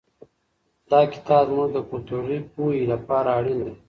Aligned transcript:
دا 0.91 1.01
کتاب 1.13 1.45
زموږ 1.49 1.69
د 1.73 1.77
کلتوري 1.89 2.37
پوهې 2.53 2.81
لپاره 2.93 3.29
اړین 3.37 3.59
دی. 3.65 3.73